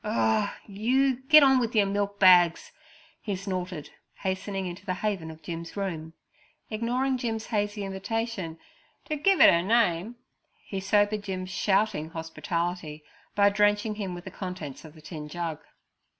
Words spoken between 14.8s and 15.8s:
of the tin jug.